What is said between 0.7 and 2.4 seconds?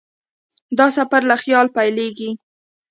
دا سفر له خیال پیلېږي.